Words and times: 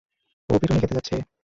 ও 0.49 0.53
পিটুনি 0.53 0.79
খেতে 0.81 0.95
যাচ্ছে। 0.97 1.15